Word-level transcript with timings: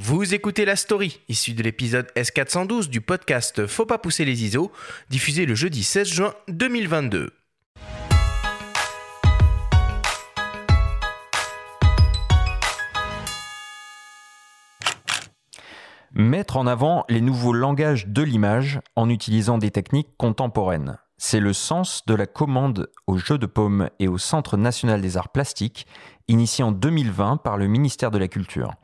Vous 0.00 0.32
écoutez 0.32 0.64
La 0.64 0.76
Story, 0.76 1.18
issue 1.28 1.54
de 1.54 1.62
l'épisode 1.64 2.06
S412 2.14 2.88
du 2.88 3.00
podcast 3.00 3.66
Faut 3.66 3.84
pas 3.84 3.98
pousser 3.98 4.24
les 4.24 4.44
ISO, 4.44 4.70
diffusé 5.10 5.44
le 5.44 5.56
jeudi 5.56 5.82
16 5.82 6.06
juin 6.06 6.34
2022. 6.46 7.32
Mettre 16.12 16.58
en 16.58 16.68
avant 16.68 17.04
les 17.08 17.20
nouveaux 17.20 17.52
langages 17.52 18.06
de 18.06 18.22
l'image 18.22 18.78
en 18.94 19.10
utilisant 19.10 19.58
des 19.58 19.72
techniques 19.72 20.16
contemporaines. 20.16 20.98
C'est 21.16 21.40
le 21.40 21.52
sens 21.52 22.06
de 22.06 22.14
la 22.14 22.26
commande 22.26 22.88
au 23.08 23.18
jeu 23.18 23.36
de 23.36 23.46
paume 23.46 23.90
et 23.98 24.06
au 24.06 24.18
Centre 24.18 24.56
national 24.56 25.00
des 25.00 25.16
arts 25.16 25.30
plastiques, 25.30 25.88
initiée 26.28 26.62
en 26.62 26.70
2020 26.70 27.38
par 27.38 27.56
le 27.56 27.66
ministère 27.66 28.12
de 28.12 28.18
la 28.18 28.28
Culture. 28.28 28.76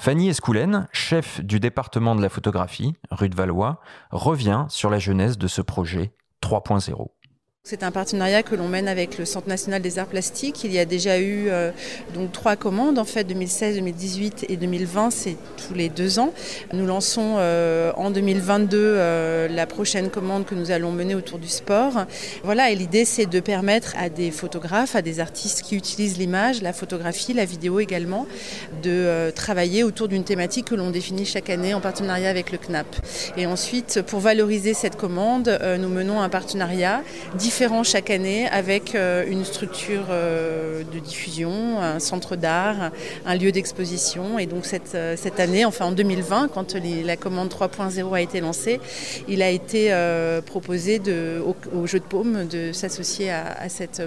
Fanny 0.00 0.28
Escoulen, 0.28 0.86
chef 0.92 1.40
du 1.40 1.58
département 1.58 2.14
de 2.14 2.22
la 2.22 2.28
photographie, 2.28 2.94
rue 3.10 3.28
de 3.28 3.34
Valois, 3.34 3.80
revient 4.12 4.64
sur 4.68 4.90
la 4.90 5.00
jeunesse 5.00 5.38
de 5.38 5.48
ce 5.48 5.60
projet 5.60 6.12
3.0. 6.40 7.08
C'est 7.64 7.82
un 7.82 7.90
partenariat 7.90 8.42
que 8.42 8.54
l'on 8.54 8.66
mène 8.66 8.88
avec 8.88 9.18
le 9.18 9.26
Centre 9.26 9.46
national 9.46 9.82
des 9.82 9.98
arts 9.98 10.06
plastiques. 10.06 10.64
Il 10.64 10.72
y 10.72 10.78
a 10.78 10.86
déjà 10.86 11.18
eu 11.18 11.48
euh, 11.50 11.70
donc 12.14 12.32
trois 12.32 12.56
commandes 12.56 12.98
en 12.98 13.04
fait 13.04 13.24
2016, 13.24 13.74
2018 13.74 14.46
et 14.48 14.56
2020, 14.56 15.10
c'est 15.10 15.36
tous 15.66 15.74
les 15.74 15.90
deux 15.90 16.18
ans. 16.18 16.32
Nous 16.72 16.86
lançons 16.86 17.34
euh, 17.36 17.92
en 17.96 18.10
2022 18.10 18.78
euh, 18.78 19.48
la 19.48 19.66
prochaine 19.66 20.08
commande 20.08 20.46
que 20.46 20.54
nous 20.54 20.70
allons 20.70 20.92
mener 20.92 21.14
autour 21.14 21.38
du 21.38 21.48
sport. 21.48 22.06
Voilà, 22.42 22.70
et 22.70 22.74
l'idée 22.74 23.04
c'est 23.04 23.26
de 23.26 23.38
permettre 23.38 23.94
à 23.98 24.08
des 24.08 24.30
photographes, 24.30 24.96
à 24.96 25.02
des 25.02 25.20
artistes 25.20 25.60
qui 25.60 25.76
utilisent 25.76 26.16
l'image, 26.16 26.62
la 26.62 26.72
photographie, 26.72 27.34
la 27.34 27.44
vidéo 27.44 27.80
également, 27.80 28.26
de 28.82 29.30
travailler 29.34 29.84
autour 29.84 30.08
d'une 30.08 30.24
thématique 30.24 30.68
que 30.68 30.74
l'on 30.74 30.90
définit 30.90 31.26
chaque 31.26 31.50
année 31.50 31.74
en 31.74 31.82
partenariat 31.82 32.30
avec 32.30 32.50
le 32.50 32.56
CNAP. 32.56 32.86
Et 33.36 33.44
ensuite, 33.44 34.00
pour 34.06 34.20
valoriser 34.20 34.72
cette 34.72 34.96
commande, 34.96 35.58
nous 35.78 35.88
menons 35.90 36.22
un 36.22 36.30
partenariat 36.30 37.02
différent 37.48 37.82
chaque 37.82 38.10
année 38.10 38.46
avec 38.48 38.94
euh, 38.94 39.24
une 39.26 39.42
structure 39.42 40.08
euh, 40.10 40.82
de 40.84 40.98
diffusion, 40.98 41.80
un 41.80 41.98
centre 41.98 42.36
d'art, 42.36 42.90
un 43.24 43.36
lieu 43.36 43.52
d'exposition. 43.52 44.38
Et 44.38 44.44
donc 44.44 44.66
cette, 44.66 44.94
euh, 44.94 45.16
cette 45.16 45.40
année, 45.40 45.64
enfin 45.64 45.86
en 45.86 45.92
2020, 45.92 46.48
quand 46.48 46.74
la 46.74 47.16
commande 47.16 47.48
3.0 47.48 48.14
a 48.14 48.20
été 48.20 48.40
lancée, 48.40 48.80
il 49.28 49.40
a 49.40 49.48
été 49.48 49.78
proposé 50.44 50.98
de, 50.98 51.42
au, 51.74 51.86
jeu 51.86 52.00
de 52.00 52.04
paume 52.04 52.46
de 52.46 52.72
s'associer 52.72 53.30
à, 53.30 53.46
à 53.52 53.70
cette 53.70 54.02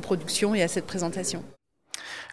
production 0.00 0.54
et 0.54 0.62
à 0.62 0.68
cette 0.68 0.86
présentation. 0.86 1.42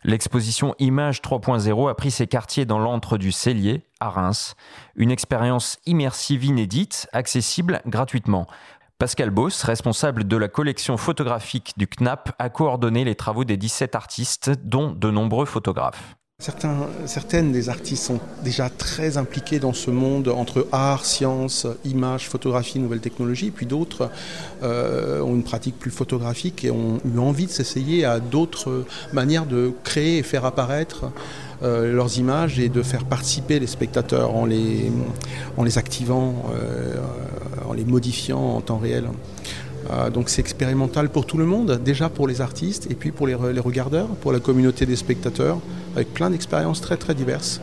L'exposition 0.05 0.75
Image 0.79 1.21
3.0 1.21 1.89
a 1.89 1.95
pris 1.95 2.11
ses 2.11 2.27
quartiers 2.27 2.65
dans 2.65 2.77
l'antre 2.77 3.17
du 3.17 3.31
Cellier, 3.31 3.83
à 4.01 4.09
Reims. 4.09 4.55
Une 4.95 5.11
expérience 5.11 5.79
immersive 5.85 6.43
inédite, 6.43 7.07
accessible 7.13 7.81
gratuitement. 7.88 8.45
Pascal 8.99 9.31
Boss, 9.31 9.63
responsable 9.63 10.25
de 10.25 10.38
la 10.38 10.47
collection 10.47 10.97
photographique 10.97 11.73
du 11.77 11.88
CNAP, 11.88 12.33
a 12.39 12.49
coordonné 12.49 13.03
les 13.03 13.16
travaux 13.16 13.44
des 13.44 13.58
17 13.58 13.95
artistes, 13.95 14.52
dont 14.63 14.91
de 14.91 15.11
nombreux 15.11 15.45
photographes. 15.45 16.16
Certaines 17.05 17.53
des 17.53 17.69
artistes 17.69 18.03
sont 18.03 18.19
déjà 18.44 18.69
très 18.69 19.16
impliqués 19.16 19.59
dans 19.59 19.72
ce 19.72 19.89
monde 19.91 20.27
entre 20.27 20.67
art, 20.73 21.05
science, 21.05 21.67
image, 21.85 22.27
photographie, 22.27 22.80
nouvelles 22.80 23.00
technologies, 23.00 23.50
puis 23.50 23.66
d'autres 23.66 24.09
euh, 24.61 25.22
ont 25.22 25.35
une 25.35 25.44
pratique 25.44 25.80
plus 25.80 25.89
photographique 25.89 26.66
et 26.66 26.72
ont 26.72 27.00
eu 27.05 27.17
envie 27.17 27.45
de 27.45 27.52
s'essayer 27.52 28.03
à 28.03 28.19
d'autres 28.19 28.83
manières 29.13 29.45
de 29.45 29.72
créer 29.85 30.17
et 30.17 30.23
faire 30.23 30.44
apparaître 30.44 31.05
euh, 31.61 31.94
leurs 31.94 32.17
images 32.17 32.59
et 32.59 32.67
de 32.67 32.81
faire 32.81 33.05
participer 33.05 33.57
les 33.57 33.67
spectateurs 33.67 34.35
en 34.35 34.45
les, 34.45 34.91
en 35.55 35.63
les 35.63 35.78
activant, 35.78 36.44
euh, 36.53 36.95
en 37.66 37.72
les 37.72 37.85
modifiant 37.85 38.57
en 38.57 38.59
temps 38.59 38.80
réel. 38.80 39.05
Euh, 39.89 40.09
donc 40.09 40.29
c'est 40.29 40.41
expérimental 40.41 41.09
pour 41.09 41.25
tout 41.25 41.38
le 41.38 41.45
monde, 41.45 41.79
déjà 41.83 42.09
pour 42.09 42.27
les 42.27 42.41
artistes 42.41 42.89
et 42.89 42.95
puis 42.95 43.11
pour 43.11 43.27
les, 43.27 43.35
les 43.53 43.59
regardeurs, 43.59 44.07
pour 44.07 44.31
la 44.31 44.39
communauté 44.39 44.85
des 44.85 44.95
spectateurs, 44.95 45.59
avec 45.95 46.13
plein 46.13 46.29
d'expériences 46.29 46.81
très 46.81 46.97
très 46.97 47.16
diverses. 47.16 47.61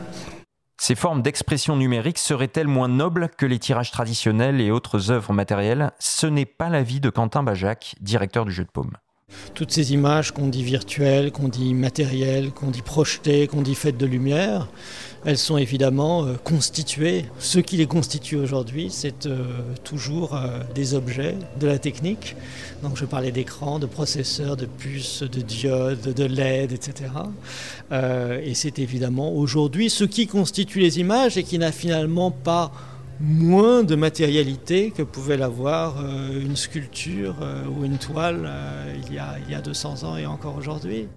Ces 0.79 0.95
formes 0.95 1.21
d'expression 1.21 1.75
numérique 1.75 2.17
seraient-elles 2.17 2.67
moins 2.67 2.87
nobles 2.87 3.29
que 3.37 3.45
les 3.45 3.59
tirages 3.59 3.91
traditionnels 3.91 4.59
et 4.59 4.71
autres 4.71 5.11
œuvres 5.11 5.31
matérielles? 5.31 5.91
Ce 5.99 6.25
n'est 6.25 6.47
pas 6.47 6.69
l'avis 6.69 6.99
de 6.99 7.11
Quentin 7.11 7.43
Bajac, 7.43 7.95
directeur 8.01 8.45
du 8.45 8.51
jeu 8.51 8.63
de 8.63 8.71
paume. 8.71 8.97
Toutes 9.53 9.71
ces 9.71 9.93
images 9.93 10.31
qu'on 10.31 10.47
dit 10.47 10.63
virtuelles, 10.63 11.31
qu'on 11.31 11.47
dit 11.47 11.73
matérielles, 11.73 12.51
qu'on 12.51 12.71
dit 12.71 12.81
projetées, 12.81 13.47
qu'on 13.47 13.61
dit 13.61 13.75
faites 13.75 13.97
de 13.97 14.05
lumière, 14.05 14.67
elles 15.25 15.37
sont 15.37 15.57
évidemment 15.57 16.25
euh, 16.25 16.33
constituées. 16.43 17.25
Ce 17.39 17.59
qui 17.59 17.77
les 17.77 17.85
constitue 17.85 18.37
aujourd'hui, 18.37 18.87
c'est 18.89 19.25
euh, 19.25 19.43
toujours 19.83 20.35
euh, 20.35 20.59
des 20.73 20.93
objets, 20.95 21.35
de 21.59 21.67
la 21.67 21.77
technique. 21.77 22.35
Donc 22.81 22.97
je 22.97 23.05
parlais 23.05 23.31
d'écran, 23.31 23.77
de 23.77 23.85
processeurs, 23.85 24.57
de 24.57 24.65
puces, 24.65 25.21
de 25.23 25.41
diodes, 25.41 26.13
de 26.13 26.23
LED, 26.23 26.71
etc. 26.71 27.11
et 28.43 28.53
c'est 28.55 28.79
évidemment 28.79 29.33
aujourd'hui 29.33 29.89
ce 29.89 30.03
qui 30.03 30.25
constitue 30.25 30.79
les 30.79 30.99
images 30.99 31.37
et 31.37 31.43
qui 31.43 31.59
n'a 31.59 31.71
finalement 31.71 32.31
pas 32.31 32.71
moins 33.21 33.83
de 33.83 33.95
matérialité 33.95 34.91
que 34.91 35.03
pouvait 35.03 35.37
l'avoir 35.37 35.99
euh, 35.99 36.41
une 36.41 36.55
sculpture 36.55 37.35
euh, 37.41 37.65
ou 37.67 37.85
une 37.85 37.97
toile 37.97 38.43
euh, 38.45 38.95
il, 39.07 39.13
y 39.13 39.19
a, 39.19 39.35
il 39.45 39.51
y 39.51 39.55
a 39.55 39.61
200 39.61 40.03
ans 40.03 40.17
et 40.17 40.25
encore 40.25 40.55
aujourd'hui. 40.55 41.07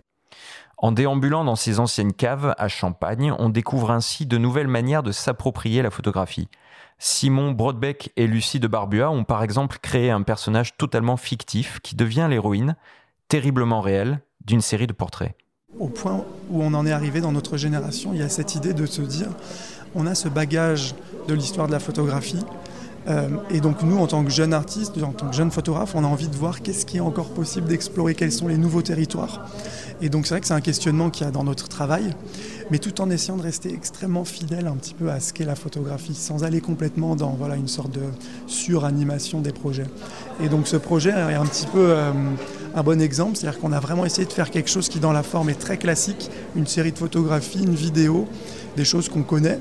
En 0.76 0.92
déambulant 0.92 1.44
dans 1.44 1.56
ces 1.56 1.80
anciennes 1.80 2.12
caves 2.12 2.54
à 2.58 2.68
Champagne, 2.68 3.32
on 3.38 3.48
découvre 3.48 3.90
ainsi 3.90 4.26
de 4.26 4.36
nouvelles 4.36 4.68
manières 4.68 5.02
de 5.02 5.12
s'approprier 5.12 5.82
la 5.82 5.90
photographie. 5.90 6.48
Simon 6.98 7.52
Brodbeck 7.52 8.12
et 8.16 8.26
Lucie 8.26 8.60
de 8.60 8.68
Barbua 8.68 9.10
ont 9.10 9.24
par 9.24 9.42
exemple 9.42 9.78
créé 9.80 10.10
un 10.10 10.22
personnage 10.22 10.76
totalement 10.76 11.16
fictif 11.16 11.80
qui 11.82 11.96
devient 11.96 12.26
l'héroïne, 12.28 12.76
terriblement 13.28 13.80
réelle, 13.80 14.20
d'une 14.44 14.60
série 14.60 14.86
de 14.86 14.92
portraits. 14.92 15.34
Au 15.78 15.88
point 15.88 16.24
où 16.50 16.62
on 16.62 16.74
en 16.74 16.86
est 16.86 16.92
arrivé 16.92 17.20
dans 17.20 17.32
notre 17.32 17.56
génération, 17.56 18.12
il 18.12 18.20
y 18.20 18.22
a 18.22 18.28
cette 18.28 18.54
idée 18.54 18.74
de 18.74 18.86
se 18.86 19.02
dire 19.02 19.30
on 19.94 20.06
a 20.06 20.14
ce 20.14 20.28
bagage 20.28 20.94
de 21.28 21.34
l'histoire 21.34 21.66
de 21.66 21.72
la 21.72 21.80
photographie. 21.80 22.44
Euh, 23.06 23.28
et 23.50 23.60
donc 23.60 23.82
nous, 23.82 23.98
en 23.98 24.06
tant 24.06 24.24
que 24.24 24.30
jeunes 24.30 24.54
artistes, 24.54 24.96
en 25.02 25.12
tant 25.12 25.28
que 25.28 25.36
jeunes 25.36 25.50
photographes, 25.50 25.94
on 25.94 26.04
a 26.04 26.06
envie 26.06 26.28
de 26.28 26.36
voir 26.36 26.62
qu'est-ce 26.62 26.86
qui 26.86 26.96
est 26.96 27.00
encore 27.00 27.28
possible 27.28 27.66
d'explorer, 27.66 28.14
quels 28.14 28.32
sont 28.32 28.48
les 28.48 28.56
nouveaux 28.56 28.82
territoires. 28.82 29.46
Et 30.00 30.08
donc 30.08 30.26
c'est 30.26 30.34
vrai 30.34 30.40
que 30.40 30.46
c'est 30.46 30.54
un 30.54 30.60
questionnement 30.60 31.10
qu'il 31.10 31.26
y 31.26 31.28
a 31.28 31.30
dans 31.30 31.44
notre 31.44 31.68
travail, 31.68 32.14
mais 32.70 32.78
tout 32.78 33.00
en 33.00 33.10
essayant 33.10 33.36
de 33.36 33.42
rester 33.42 33.72
extrêmement 33.72 34.24
fidèle 34.24 34.66
un 34.66 34.76
petit 34.76 34.94
peu 34.94 35.10
à 35.10 35.20
ce 35.20 35.32
qu'est 35.32 35.44
la 35.44 35.54
photographie, 35.54 36.14
sans 36.14 36.44
aller 36.44 36.60
complètement 36.60 37.14
dans 37.14 37.30
voilà, 37.30 37.56
une 37.56 37.68
sorte 37.68 37.92
de 37.92 38.02
suranimation 38.46 39.40
des 39.40 39.52
projets. 39.52 39.86
Et 40.42 40.48
donc 40.48 40.66
ce 40.66 40.76
projet 40.76 41.10
est 41.10 41.34
un 41.34 41.46
petit 41.46 41.66
peu 41.66 41.90
euh, 41.90 42.12
un 42.74 42.82
bon 42.82 43.00
exemple, 43.00 43.36
c'est-à-dire 43.36 43.60
qu'on 43.60 43.72
a 43.72 43.80
vraiment 43.80 44.04
essayé 44.04 44.26
de 44.26 44.32
faire 44.32 44.50
quelque 44.50 44.68
chose 44.68 44.88
qui 44.88 44.98
dans 44.98 45.12
la 45.12 45.22
forme 45.22 45.48
est 45.48 45.58
très 45.58 45.76
classique, 45.76 46.30
une 46.56 46.66
série 46.66 46.92
de 46.92 46.98
photographies, 46.98 47.62
une 47.62 47.74
vidéo, 47.74 48.26
des 48.76 48.84
choses 48.84 49.08
qu'on 49.08 49.22
connaît, 49.22 49.60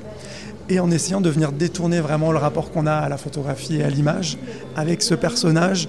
et 0.68 0.80
en 0.80 0.90
essayant 0.90 1.20
de 1.20 1.30
venir 1.30 1.52
détourner 1.52 2.00
vraiment 2.00 2.32
le 2.32 2.38
rapport 2.38 2.72
qu'on 2.72 2.86
a 2.86 2.94
à 2.94 3.08
la 3.08 3.16
photographie 3.16 3.76
et 3.76 3.84
à 3.84 3.90
l'image 3.90 4.38
avec 4.76 5.02
ce 5.02 5.14
personnage 5.14 5.88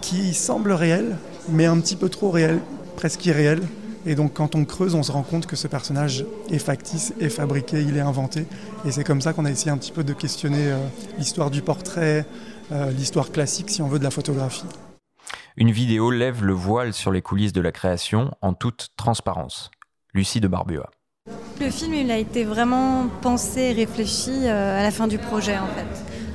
qui 0.00 0.34
semble 0.34 0.72
réel, 0.72 1.16
mais 1.48 1.66
un 1.66 1.78
petit 1.78 1.96
peu 1.96 2.08
trop 2.08 2.30
réel, 2.30 2.60
presque 2.96 3.24
irréel. 3.26 3.60
Et 4.06 4.14
donc 4.14 4.34
quand 4.34 4.54
on 4.54 4.64
creuse, 4.64 4.94
on 4.94 5.02
se 5.02 5.12
rend 5.12 5.22
compte 5.22 5.46
que 5.46 5.56
ce 5.56 5.66
personnage 5.66 6.26
est 6.50 6.58
factice, 6.58 7.14
est 7.20 7.30
fabriqué, 7.30 7.80
il 7.80 7.96
est 7.96 8.00
inventé. 8.00 8.46
Et 8.84 8.90
c'est 8.90 9.04
comme 9.04 9.20
ça 9.20 9.32
qu'on 9.32 9.44
a 9.44 9.50
essayé 9.50 9.70
un 9.70 9.78
petit 9.78 9.92
peu 9.92 10.04
de 10.04 10.12
questionner 10.12 10.72
euh, 10.72 10.78
l'histoire 11.18 11.50
du 11.50 11.62
portrait, 11.62 12.26
euh, 12.72 12.90
l'histoire 12.90 13.30
classique, 13.30 13.70
si 13.70 13.80
on 13.80 13.88
veut, 13.88 13.98
de 13.98 14.04
la 14.04 14.10
photographie. 14.10 14.66
Une 15.56 15.70
vidéo 15.70 16.10
lève 16.10 16.44
le 16.44 16.52
voile 16.52 16.92
sur 16.92 17.12
les 17.12 17.22
coulisses 17.22 17.52
de 17.52 17.60
la 17.60 17.70
création 17.70 18.32
en 18.40 18.54
toute 18.54 18.88
transparence. 18.96 19.70
Lucie 20.12 20.40
de 20.40 20.48
Barbua. 20.48 20.90
Le 21.60 21.70
film, 21.70 21.94
il 21.94 22.10
a 22.10 22.18
été 22.18 22.42
vraiment 22.42 23.06
pensé, 23.22 23.70
réfléchi 23.70 24.32
euh, 24.32 24.80
à 24.80 24.82
la 24.82 24.90
fin 24.90 25.06
du 25.06 25.16
projet 25.16 25.56
en 25.56 25.68
fait. 25.68 25.86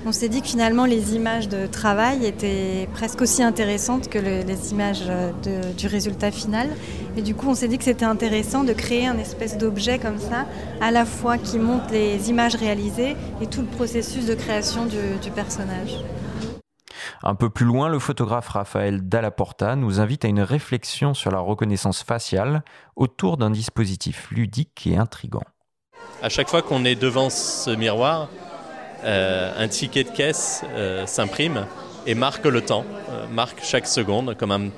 On 0.06 0.14
s'est 0.14 0.30
dit 0.30 0.42
que 0.42 0.48
finalement 0.48 0.86
les 0.86 1.16
images 1.16 1.50
de 1.50 1.68
travail 1.68 2.26
étaient 2.26 2.88
presque 2.94 3.22
aussi 3.22 3.44
intéressantes 3.44 4.08
que 4.08 4.20
les 4.20 4.72
images 4.72 5.04
euh, 5.10 5.34
du 5.74 5.88
résultat 5.88 6.32
final. 6.32 6.70
Et 7.18 7.22
du 7.22 7.36
coup, 7.36 7.50
on 7.50 7.56
s'est 7.56 7.68
dit 7.68 7.78
que 7.78 7.84
c'était 7.84 8.06
intéressant 8.06 8.64
de 8.64 8.72
créer 8.72 9.06
un 9.06 9.18
espèce 9.18 9.58
d'objet 9.58 10.00
comme 10.00 10.20
ça, 10.20 10.46
à 10.80 10.92
la 10.92 11.04
fois 11.04 11.38
qui 11.38 11.60
montre 11.60 11.92
les 11.92 12.30
images 12.30 12.56
réalisées 12.56 13.18
et 13.42 13.48
tout 13.48 13.60
le 13.60 13.68
processus 13.68 14.28
de 14.28 14.36
création 14.36 14.86
du 14.86 15.32
personnage. 15.32 15.98
Un 17.22 17.36
peu 17.36 17.50
plus 17.50 17.66
loin, 17.66 17.90
le 17.90 18.00
photographe 18.00 18.48
Raphaël 18.48 19.08
Dallaporta 19.08 19.76
nous 19.76 20.00
invite 20.00 20.24
à 20.24 20.30
une 20.30 20.40
réflexion 20.40 21.14
sur 21.14 21.32
la 21.32 21.40
reconnaissance 21.40 22.02
faciale 22.02 22.64
autour 22.96 23.36
d'un 23.36 23.50
dispositif 23.50 24.30
ludique 24.32 24.88
et 24.88 24.96
intrigant. 24.96 25.44
À 26.22 26.30
chaque 26.30 26.48
fois 26.48 26.62
qu'on 26.62 26.86
est 26.86 26.96
devant 26.96 27.30
ce 27.30 27.72
miroir, 27.72 28.30
euh, 29.04 29.52
un 29.58 29.68
ticket 29.68 30.06
de 30.06 30.10
caisse 30.10 30.64
euh, 30.72 31.06
s'imprime 31.06 31.66
et 32.06 32.16
marque 32.16 32.46
le 32.46 32.62
temps, 32.62 32.86
euh, 33.10 33.28
marque 33.28 33.60
chaque 33.64 33.88
seconde 33.88 34.36
comme 34.38 34.72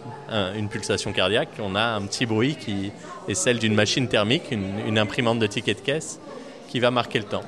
une 0.56 0.70
pulsation 0.70 1.12
cardiaque. 1.14 1.50
On 1.60 1.76
a 1.76 1.84
un 1.84 2.02
petit 2.04 2.26
bruit 2.26 2.56
qui 2.56 2.92
est 3.28 3.34
celle 3.36 3.60
d'une 3.60 3.76
machine 3.76 4.08
thermique, 4.08 4.50
une, 4.50 4.80
une 4.88 4.98
imprimante 4.98 5.40
de 5.40 5.48
ticket 5.48 5.76
de 5.76 5.82
caisse 5.82 6.20
qui 6.70 6.80
va 6.80 6.90
marquer 6.90 7.20
le 7.20 7.26
temps. 7.26 7.44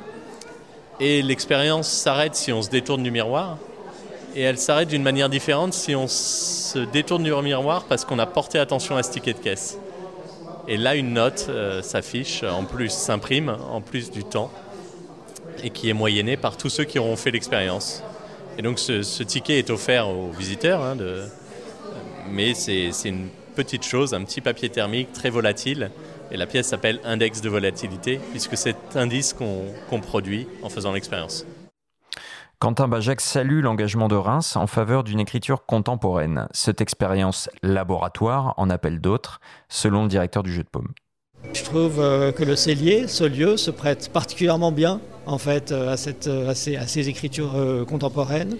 Et 0.99 1.21
l'expérience 1.21 1.89
s'arrête 1.89 2.35
si 2.35 2.51
on 2.51 2.61
se 2.61 2.69
détourne 2.69 3.01
du 3.01 3.09
miroir, 3.09 3.57
et 4.35 4.41
elle 4.41 4.57
s'arrête 4.57 4.89
d'une 4.89 5.03
manière 5.03 5.29
différente 5.29 5.73
si 5.73 5.95
on 5.95 6.07
se 6.07 6.79
détourne 6.79 7.23
du 7.23 7.31
miroir 7.31 7.85
parce 7.85 8.05
qu'on 8.05 8.19
a 8.19 8.25
porté 8.25 8.59
attention 8.59 8.97
à 8.97 9.03
ce 9.03 9.11
ticket 9.11 9.33
de 9.33 9.39
caisse. 9.39 9.77
Et 10.67 10.77
là, 10.77 10.95
une 10.95 11.13
note 11.13 11.47
euh, 11.49 11.81
s'affiche, 11.81 12.43
en 12.43 12.63
plus 12.63 12.89
s'imprime, 12.89 13.55
en 13.69 13.81
plus 13.81 14.11
du 14.11 14.23
temps, 14.23 14.49
et 15.61 15.69
qui 15.69 15.89
est 15.89 15.93
moyennée 15.93 16.37
par 16.37 16.55
tous 16.55 16.69
ceux 16.69 16.85
qui 16.85 16.99
auront 16.99 17.17
fait 17.17 17.31
l'expérience. 17.31 18.01
Et 18.57 18.61
donc 18.61 18.79
ce, 18.79 19.23
ticket 19.23 19.59
est 19.59 19.69
offert 19.69 20.07
aux 20.07 20.29
visiteurs, 20.29 20.81
hein, 20.81 20.95
mais 22.29 22.53
c'est 22.53 22.91
une 23.05 23.27
petite 23.55 23.83
chose, 23.83 24.13
un 24.13 24.23
petit 24.23 24.41
papier 24.41 24.69
thermique 24.69 25.11
très 25.11 25.29
volatile. 25.29 25.91
Et 26.31 26.37
la 26.37 26.47
pièce 26.47 26.67
s'appelle 26.67 26.99
index 27.03 27.41
de 27.41 27.49
volatilité, 27.49 28.19
puisque 28.31 28.57
c'est 28.57 28.75
indice 28.95 29.33
qu'on 29.33 29.99
produit 29.99 30.47
en 30.63 30.69
faisant 30.69 30.93
l'expérience. 30.93 31.45
Quentin 32.63 32.87
Bajac 32.87 33.19
salue 33.19 33.61
l'engagement 33.61 34.07
de 34.07 34.15
Reims 34.15 34.55
en 34.55 34.67
faveur 34.67 35.03
d'une 35.03 35.19
écriture 35.19 35.65
contemporaine. 35.65 36.47
Cette 36.53 36.79
expérience 36.79 37.49
laboratoire 37.61 38.53
en 38.55 38.69
appelle 38.69 39.01
d'autres, 39.01 39.41
selon 39.67 40.03
le 40.03 40.07
directeur 40.07 40.43
du 40.43 40.53
jeu 40.53 40.63
de 40.63 40.69
paume. 40.69 40.87
Je 41.51 41.61
trouve 41.61 41.99
euh, 41.99 42.31
que 42.31 42.45
le 42.45 42.55
cellier, 42.55 43.09
ce 43.09 43.25
lieu, 43.25 43.57
se 43.57 43.69
prête 43.69 44.09
particulièrement 44.13 44.71
bien 44.71 45.01
en 45.25 45.37
fait 45.37 45.73
euh, 45.73 45.91
à, 45.91 45.97
cette, 45.97 46.27
euh, 46.27 46.51
à, 46.51 46.55
ces, 46.55 47.09
écritures 47.09 47.53
contemporaines, 47.85 48.55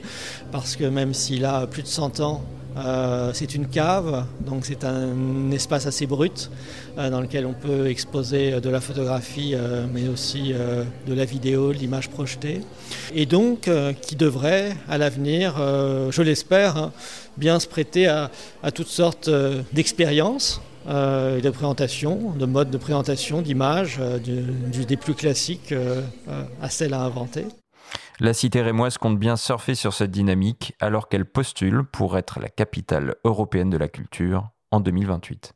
parce 0.51 0.75
que 0.75 0.83
même 0.83 1.13
s'il 1.13 1.45
a 1.45 1.65
plus 1.65 1.83
de 1.83 1.88
100 1.88 2.19
ans, 2.19 2.44
euh, 2.77 3.31
c'est 3.33 3.53
une 3.53 3.67
cave, 3.67 4.25
donc 4.45 4.65
c'est 4.65 4.83
un 4.83 5.51
espace 5.51 5.85
assez 5.85 6.07
brut 6.07 6.49
euh, 6.97 7.09
dans 7.09 7.21
lequel 7.21 7.45
on 7.45 7.53
peut 7.53 7.87
exposer 7.87 8.59
de 8.59 8.69
la 8.69 8.81
photographie, 8.81 9.53
euh, 9.53 9.85
mais 9.93 10.07
aussi 10.07 10.53
de 11.07 11.13
la 11.13 11.25
vidéo, 11.25 11.71
l'image 11.71 12.09
projetée. 12.09 12.61
Et 13.13 13.25
donc 13.25 13.69
qui 14.01 14.15
devrait, 14.15 14.75
à 14.89 14.97
l'avenir, 14.97 15.55
je 15.57 16.21
l'espère, 16.21 16.77
hein, 16.77 16.91
bien 17.37 17.59
se 17.59 17.67
prêter 17.67 18.07
à, 18.07 18.29
toutes 18.73 18.87
sortes 18.87 19.29
d'expériences. 19.71 20.61
de 20.87 21.49
présentation, 21.49 22.33
de 22.37 22.45
modes 22.45 22.69
de 22.71 22.77
présentation, 22.77 23.41
d'images, 23.41 23.99
des 24.87 24.97
plus 24.97 25.13
classiques 25.13 25.73
à 26.61 26.69
celles 26.69 26.93
à 26.93 27.01
inventer. 27.01 27.45
La 28.19 28.33
cité 28.33 28.62
rémoise 28.62 29.00
compte 29.00 29.18
bien 29.18 29.36
surfer 29.36 29.74
sur 29.74 29.94
cette 29.94 30.12
dynamique 30.12 30.75
alors 30.80 31.10
qu'elle 31.10 31.25
postule 31.25 31.83
pour 31.83 32.15
être 32.18 32.39
la 32.39 32.48
capitale 32.48 33.15
européenne 33.24 33.71
de 33.71 33.77
la 33.77 33.88
culture 33.88 34.50
en 34.69 34.80
2028. 34.80 35.54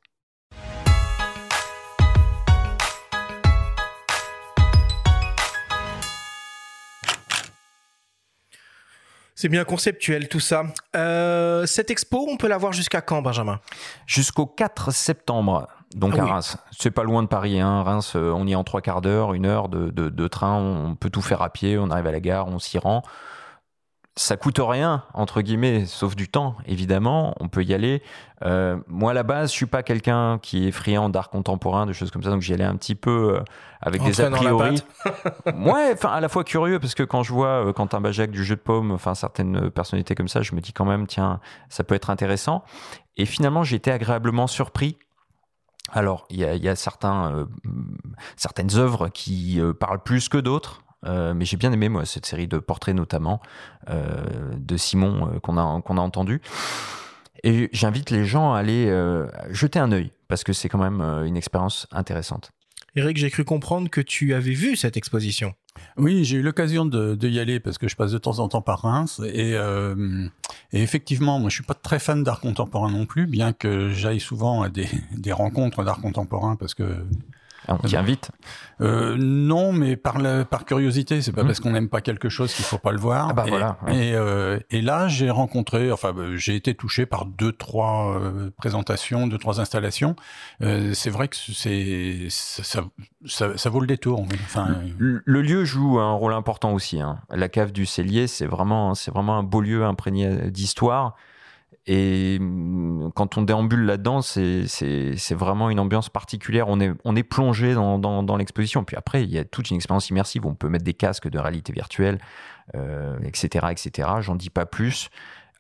C'est 9.36 9.50
bien 9.50 9.64
conceptuel 9.64 10.28
tout 10.28 10.40
ça. 10.40 10.64
Euh, 10.96 11.68
cette 11.68 11.92
expo, 11.92 12.26
on 12.28 12.38
peut 12.38 12.48
la 12.48 12.58
voir 12.58 12.74
jusqu'à 12.74 13.02
quand, 13.02 13.22
Benjamin? 13.22 13.60
Jusqu'au 14.08 14.48
4 14.48 14.90
septembre. 14.90 15.68
Donc 15.96 16.16
ah 16.18 16.24
à 16.24 16.26
Reims, 16.26 16.58
c'est 16.72 16.92
pas 16.92 17.04
loin 17.04 17.24
de 17.24 17.28
Paris. 17.28 17.60
Hein. 17.60 17.82
Reims, 17.84 18.14
euh, 18.16 18.32
on 18.32 18.46
y 18.46 18.52
est 18.52 18.56
en 18.56 18.64
trois 18.64 18.82
quarts 18.82 19.02
d'heure, 19.02 19.34
une 19.34 19.46
heure 19.46 19.70
de, 19.70 20.28
train. 20.28 20.56
On 20.56 20.96
peut 20.96 21.10
tout 21.10 21.22
faire 21.22 21.42
à 21.42 21.50
pied. 21.50 21.78
On 21.78 21.90
arrive 21.90 22.08
à 22.08 22.12
la 22.12 22.20
gare, 22.20 22.48
on 22.48 22.60
s'y 22.60 22.78
rend. 22.78 23.04
Ça 24.18 24.36
coûte 24.36 24.60
rien 24.60 25.04
entre 25.14 25.42
guillemets, 25.42 25.86
sauf 25.86 26.16
du 26.16 26.28
temps 26.28 26.56
évidemment. 26.66 27.36
On 27.40 27.48
peut 27.50 27.64
y 27.64 27.74
aller. 27.74 28.02
Euh, 28.44 28.78
moi 28.88 29.12
à 29.12 29.14
la 29.14 29.22
base, 29.22 29.52
je 29.52 29.56
suis 29.56 29.68
pas 29.68 29.84
quelqu'un 29.84 30.40
qui 30.42 30.68
est 30.68 30.72
friand 30.72 31.10
d'art 31.10 31.30
contemporain, 31.30 31.86
de 31.86 31.94
choses 31.94 32.10
comme 32.10 32.24
ça, 32.24 32.32
donc 32.32 32.42
j'y 32.42 32.52
allais 32.54 32.64
un 32.64 32.76
petit 32.76 32.96
peu 32.96 33.36
euh, 33.36 33.44
avec 33.80 34.04
des 34.04 34.20
a 34.20 34.32
priori. 34.32 34.82
ouais, 35.46 35.92
enfin 35.94 36.10
à 36.10 36.20
la 36.20 36.30
fois 36.30 36.44
curieux 36.44 36.80
parce 36.80 36.96
que 36.96 37.04
quand 37.04 37.22
je 37.22 37.32
vois 37.32 37.72
Quentin 37.74 38.02
Bajac 38.02 38.32
du 38.32 38.44
jeu 38.44 38.56
de 38.56 38.62
paume, 38.62 38.92
enfin 38.92 39.14
certaines 39.14 39.70
personnalités 39.70 40.16
comme 40.16 40.28
ça, 40.28 40.42
je 40.42 40.56
me 40.56 40.62
dis 40.62 40.74
quand 40.74 40.86
même 40.86 41.06
tiens, 41.06 41.40
ça 41.70 41.84
peut 41.84 41.94
être 41.94 42.10
intéressant. 42.10 42.64
Et 43.18 43.26
finalement, 43.26 43.64
j'ai 43.64 43.76
été 43.76 43.92
agréablement 43.92 44.48
surpris 44.48 44.98
alors, 45.90 46.28
il 46.30 46.40
y 46.40 46.70
a, 46.70 46.76
certains, 46.76 47.34
euh, 47.34 47.46
certaines 48.36 48.76
œuvres 48.76 49.10
qui 49.10 49.60
euh, 49.60 49.74
parlent 49.74 50.04
plus 50.04 50.30
que 50.30 50.38
d'autres. 50.38 50.84
Euh, 51.06 51.34
mais 51.34 51.46
j'ai 51.46 51.58
bien 51.58 51.72
aimé 51.72 51.90
moi 51.90 52.06
cette 52.06 52.26
série 52.26 52.48
de 52.48 52.58
portraits 52.58 52.96
notamment 52.96 53.40
de 53.88 54.78
Simon 54.78 55.40
qu'on 55.44 55.56
a 55.56 55.82
qu'on 55.84 55.96
a 55.96 56.02
entendu 56.02 56.42
et 57.44 57.70
j'invite 57.72 58.10
les 58.10 58.26
gens 58.26 58.56
à 58.56 58.58
aller 58.58 58.92
jeter 59.52 59.78
un 59.78 59.92
œil 59.92 60.12
parce 60.28 60.44
que 60.44 60.54
c'est 60.54 60.70
quand 60.70 60.80
même 60.80 61.02
une 61.26 61.38
expérience 61.38 61.86
intéressante. 61.92 62.52
Eric, 62.96 63.18
j'ai 63.18 63.30
cru 63.30 63.46
comprendre 63.46 63.92
que 63.92 64.02
tu 64.02 64.34
avais 64.34 64.54
vu 64.54 64.76
cette 64.76 64.98
exposition. 64.98 65.54
Oui, 65.98 66.26
j'ai 66.26 66.38
eu 66.38 66.42
l'occasion 66.42 66.84
de, 66.84 67.16
y 67.28 67.40
aller 67.40 67.60
parce 67.60 67.78
que 67.78 67.88
je 67.88 67.96
passe 67.96 68.12
de 68.12 68.18
temps 68.18 68.40
en 68.40 68.50
temps 68.50 68.64
par 68.64 68.82
Reims 68.82 69.22
et, 69.24 69.56
euh, 70.74 70.78
effectivement, 70.78 71.40
moi 71.40 71.50
je 71.50 71.56
suis 71.56 71.64
pas 71.64 71.74
très 71.74 72.00
fan 72.00 72.24
d'art 72.24 72.40
contemporain 72.40 72.92
non 72.92 73.06
plus, 73.06 73.28
bien 73.28 73.54
que 73.54 73.90
j'aille 73.90 74.20
souvent 74.20 74.62
à 74.62 74.70
des, 74.70 74.88
des 75.12 75.32
rencontres 75.32 75.84
d'art 75.84 76.02
contemporain 76.02 76.56
parce 76.56 76.74
que 76.74 77.06
on 77.68 77.78
t'y 77.78 77.98
invite 77.98 78.32
euh, 78.82 79.16
Non, 79.18 79.72
mais 79.72 79.96
par, 79.96 80.18
par 80.50 80.66
curiosité. 80.66 81.22
C'est 81.22 81.32
pas 81.32 81.44
mmh. 81.44 81.48
parce 81.48 81.60
qu'on 81.60 81.72
n'aime 81.72 81.90
pas 81.90 82.02
quelque 82.02 82.30
chose 82.30 82.54
qu'il 82.54 82.66
faut 82.66 82.78
pas 82.78 82.92
le 82.92 83.00
voir. 83.00 83.28
Ah 83.30 83.34
bah 83.34 83.44
et, 83.46 83.50
voilà. 83.50 83.78
Euh, 83.90 84.60
et, 84.70 84.82
là, 84.82 85.08
j'ai 85.08 85.30
rencontré, 85.30 85.92
enfin, 85.92 86.14
bah, 86.14 86.24
j'ai 86.36 86.56
été 86.56 86.74
touché 86.76 87.06
par 87.06 87.26
deux, 87.26 87.52
trois 87.52 88.18
euh, 88.20 88.52
présentations, 88.58 89.28
deux, 89.28 89.38
trois 89.38 89.60
installations. 89.60 90.16
c'est 90.62 91.10
vrai 91.10 91.28
que 91.28 91.36
c'est 91.36 92.28
ça, 92.30 92.84
ça, 93.26 93.70
vaut 93.70 93.80
le 93.80 93.88
détour. 93.88 94.26
Enfin, 94.46 94.68
le, 94.98 95.42
lieu 95.42 95.66
joue 95.66 96.00
un 96.00 96.14
rôle 96.14 96.34
important 96.34 96.74
aussi. 96.74 97.02
Hein. 97.02 97.20
La 97.30 97.50
cave 97.50 97.72
du 97.72 97.86
Cellier, 97.86 98.28
c'est 98.28 98.48
vraiment, 98.48 98.96
c'est 98.96 99.12
vraiment 99.12 99.38
un 99.38 99.44
beau 99.44 99.62
lieu 99.62 99.86
imprégné 99.86 100.52
d'histoire. 100.52 101.16
Et 101.88 102.38
mm, 102.40 103.12
quand 103.16 103.38
on 103.38 103.42
déambule 103.42 103.86
là-dedans, 103.86 104.22
c'est 104.22 105.34
vraiment 105.34 105.70
une 105.70 105.80
ambiance 105.80 106.10
particulière. 106.10 106.68
On 106.68 106.80
est, 106.80 106.92
on 107.06 107.16
est 107.16 107.24
plongé 107.24 107.74
dans, 107.74 108.38
l'exposition. 108.38 108.84
Puis 108.84 108.98
après, 108.98 109.24
il 109.24 109.32
y 109.32 109.40
a 109.40 109.46
toute 109.46 109.72
une 109.72 109.78
expérience 109.78 110.10
immersive. 110.10 110.46
On 110.46 110.54
peut 110.54 110.70
mettre 110.70 110.84
des 110.84 110.94
casques 110.94 111.30
de 111.30 111.40
réalité 111.40 111.74
virtuelle, 111.74 112.20
etc., 113.24 113.66
euh, 113.66 113.70
etc. 113.70 114.10
J'en 114.20 114.36
dis 114.36 114.50
pas 114.50 114.66
plus. 114.66 115.10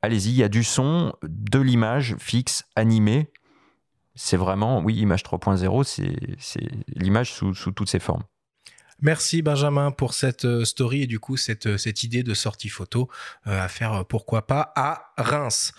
Allez-y, 0.01 0.29
il 0.29 0.35
y 0.35 0.43
a 0.43 0.49
du 0.49 0.63
son, 0.63 1.13
de 1.23 1.59
l'image 1.59 2.15
fixe, 2.19 2.65
animée. 2.75 3.31
C'est 4.15 4.37
vraiment, 4.37 4.79
oui, 4.81 4.95
image 4.95 5.23
3.0, 5.23 5.83
c'est 6.39 6.61
l'image 6.87 7.31
sous, 7.31 7.53
toutes 7.53 7.89
ses 7.89 7.99
formes. 7.99 8.23
Merci 8.99 9.43
Benjamin 9.43 9.91
pour 9.91 10.15
cette 10.15 10.45
euh, 10.45 10.65
story 10.65 11.03
et 11.03 11.05
du 11.05 11.19
coup 11.19 11.37
cette, 11.37 11.77
cette 11.77 12.01
idée 12.01 12.23
de 12.23 12.33
sortie 12.33 12.69
photo 12.69 13.09
euh, 13.45 13.63
à 13.63 13.67
faire 13.67 14.05
pourquoi 14.05 14.47
pas 14.47 14.73
à 14.75 15.13
Reims. 15.19 15.71